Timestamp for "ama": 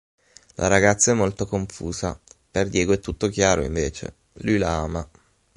4.77-5.07